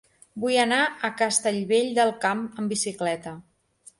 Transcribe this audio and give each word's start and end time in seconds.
Vull 0.43 0.55
anar 0.61 0.77
a 0.85 1.09
Castellvell 1.19 1.91
del 1.99 2.13
Camp 2.25 2.43
amb 2.63 2.75
bicicleta. 2.75 3.37